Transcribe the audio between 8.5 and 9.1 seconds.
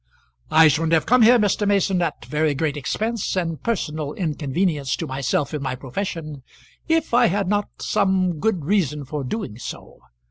reason